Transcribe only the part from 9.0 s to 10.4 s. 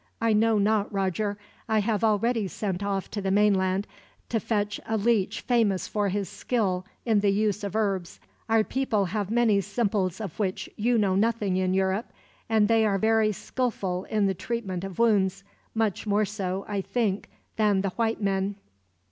have many simples of